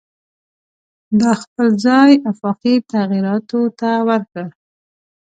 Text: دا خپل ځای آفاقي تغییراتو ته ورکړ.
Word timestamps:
دا 1.19 1.31
خپل 1.41 1.67
ځای 1.85 2.11
آفاقي 2.31 2.75
تغییراتو 2.93 3.61
ته 3.79 3.89
ورکړ. 4.07 4.45